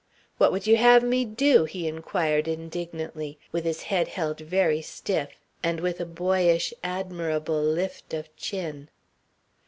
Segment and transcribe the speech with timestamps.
[0.39, 5.29] "What would you have me do?" he inquired indignantly, with his head held very stiff,
[5.61, 8.89] and with a boyish, admirable lift of chin.